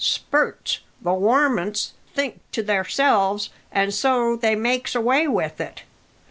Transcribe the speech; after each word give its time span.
Spurts, 0.03 0.79
the 1.03 1.11
warmints 1.13 1.91
thinks 2.15 2.39
to 2.53 2.63
theirselves, 2.63 3.51
an' 3.71 3.91
so 3.91 4.35
they 4.35 4.55
makes 4.55 4.95
away 4.95 5.27
with 5.27 5.59
_it. 5.59 5.81